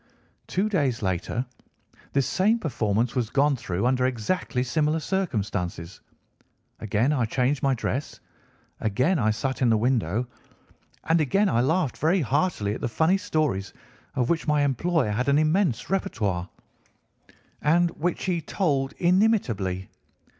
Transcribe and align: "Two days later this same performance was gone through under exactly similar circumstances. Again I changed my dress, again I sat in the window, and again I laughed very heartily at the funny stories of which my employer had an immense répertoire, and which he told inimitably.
"Two 0.47 0.67
days 0.67 1.03
later 1.03 1.45
this 2.13 2.25
same 2.25 2.57
performance 2.57 3.13
was 3.15 3.29
gone 3.29 3.55
through 3.55 3.85
under 3.85 4.07
exactly 4.07 4.63
similar 4.63 4.99
circumstances. 4.99 6.01
Again 6.79 7.13
I 7.13 7.25
changed 7.25 7.61
my 7.61 7.75
dress, 7.75 8.19
again 8.79 9.19
I 9.19 9.29
sat 9.29 9.61
in 9.61 9.69
the 9.69 9.77
window, 9.77 10.25
and 11.03 11.21
again 11.21 11.47
I 11.49 11.61
laughed 11.61 11.97
very 11.97 12.21
heartily 12.21 12.73
at 12.73 12.81
the 12.81 12.89
funny 12.89 13.17
stories 13.19 13.73
of 14.15 14.27
which 14.31 14.47
my 14.47 14.63
employer 14.63 15.11
had 15.11 15.29
an 15.29 15.37
immense 15.37 15.83
répertoire, 15.83 16.49
and 17.61 17.91
which 17.91 18.23
he 18.25 18.41
told 18.41 18.93
inimitably. 18.93 19.87